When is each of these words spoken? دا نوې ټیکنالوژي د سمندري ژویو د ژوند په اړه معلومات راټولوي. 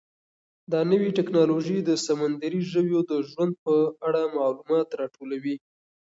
دا 0.71 0.79
نوې 0.91 1.09
ټیکنالوژي 1.17 1.77
د 1.83 1.91
سمندري 2.05 2.61
ژویو 2.71 2.99
د 3.11 3.13
ژوند 3.29 3.53
په 3.63 3.73
اړه 4.07 4.21
معلومات 4.37 4.87
راټولوي. 5.01 5.55